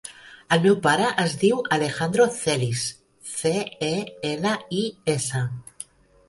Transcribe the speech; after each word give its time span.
El 0.55 0.61
meu 0.61 0.77
pare 0.85 1.09
es 1.23 1.35
diu 1.43 1.59
Alejandro 1.77 2.25
Celis: 2.37 2.87
ce, 3.35 3.53
e, 3.89 3.91
ela, 4.31 4.55
i, 4.81 4.83
essa. 5.15 5.45